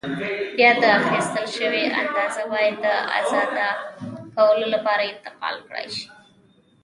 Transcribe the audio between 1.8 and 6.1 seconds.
اندازه باید د اندازه کولو لپاره انتقال کړای شي.